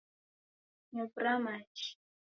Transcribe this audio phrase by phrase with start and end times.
[0.93, 1.89] Nyavura machi